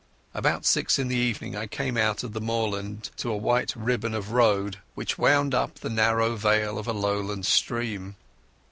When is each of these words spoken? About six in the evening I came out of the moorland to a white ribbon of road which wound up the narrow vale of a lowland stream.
About 0.33 0.65
six 0.65 0.97
in 0.97 1.09
the 1.09 1.15
evening 1.15 1.55
I 1.55 1.67
came 1.67 1.95
out 1.95 2.23
of 2.23 2.33
the 2.33 2.41
moorland 2.41 3.11
to 3.17 3.29
a 3.31 3.37
white 3.37 3.75
ribbon 3.75 4.15
of 4.15 4.31
road 4.31 4.79
which 4.95 5.19
wound 5.19 5.53
up 5.53 5.75
the 5.75 5.91
narrow 5.91 6.35
vale 6.35 6.79
of 6.79 6.87
a 6.87 6.91
lowland 6.93 7.45
stream. 7.45 8.15